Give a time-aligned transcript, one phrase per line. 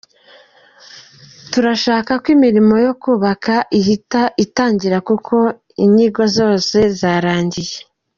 [1.51, 5.35] Turashaka ko imirimo yo kubaka ihita itangira kuko
[5.83, 7.77] inyigo zose zarangiye.